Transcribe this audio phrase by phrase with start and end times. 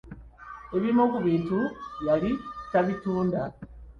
[0.75, 1.59] Ebimu ku bintu
[2.05, 2.31] yali
[2.71, 3.41] tabitunda.